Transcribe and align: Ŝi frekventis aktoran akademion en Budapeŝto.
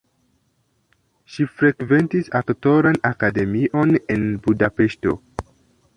Ŝi 1.33 1.45
frekventis 1.59 2.33
aktoran 2.41 2.99
akademion 3.13 3.95
en 4.17 4.29
Budapeŝto. 4.49 5.19